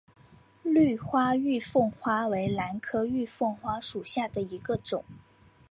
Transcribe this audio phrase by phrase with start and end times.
[0.63, 5.05] 绿花玉凤花为兰科玉凤花属下的一个种。